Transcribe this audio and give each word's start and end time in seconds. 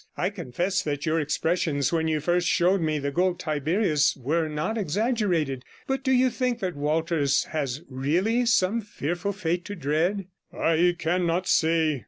I 0.17 0.31
confess 0.31 0.81
that 0.81 1.05
your 1.05 1.19
expressions 1.19 1.93
when 1.93 2.07
you 2.07 2.19
first 2.21 2.47
showed 2.47 2.81
me 2.81 2.97
the 2.97 3.11
Gold 3.11 3.39
Tiberius 3.39 4.17
were 4.19 4.47
not 4.49 4.75
exaggerated. 4.75 5.63
But 5.85 6.03
do 6.03 6.11
you 6.11 6.31
think 6.31 6.57
that 6.61 6.75
Walters 6.75 7.43
has 7.51 7.83
really 7.87 8.47
some 8.47 8.81
fearful 8.81 9.31
fate 9.31 9.63
to 9.65 9.75
dread?' 9.75 10.25
T 10.51 10.95
cannot 10.95 11.47
say. 11.47 11.99